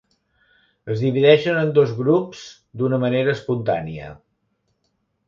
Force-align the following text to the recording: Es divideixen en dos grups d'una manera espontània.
Es 0.93 1.01
divideixen 1.01 1.59
en 1.63 1.69
dos 1.75 1.93
grups 1.99 2.41
d'una 2.81 2.99
manera 3.05 3.37
espontània. 3.39 4.09